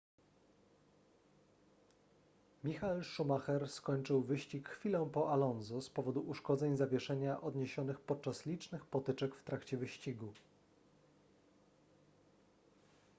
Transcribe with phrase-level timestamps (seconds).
[2.63, 9.35] michael schumacher skończył wyścig chwilę po alonso z powodu uszkodzeń zawieszenia odniesionych podczas licznych potyczek
[9.35, 10.33] w trakcie wyścigu